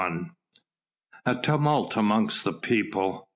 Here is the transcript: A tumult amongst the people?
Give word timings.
A 1.27 1.35
tumult 1.43 1.95
amongst 1.95 2.43
the 2.43 2.53
people? 2.53 3.27